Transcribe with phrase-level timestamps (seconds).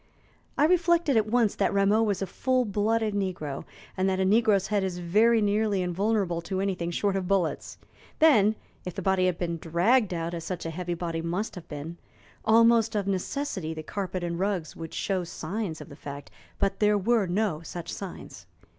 [0.57, 3.65] I reflected at once that Rameau was a full blooded negro,
[3.95, 7.77] and that a negro's head is very nearly invulnerable to anything short of bullets.
[8.17, 11.67] Then, if the body had been dragged out as such a heavy body must have
[11.69, 11.97] been
[12.43, 16.97] almost of necessity the carpet and rugs would show signs of the fact, but there
[16.97, 18.47] were no such signs.